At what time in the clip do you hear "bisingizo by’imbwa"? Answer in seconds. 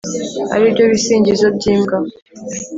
0.91-1.97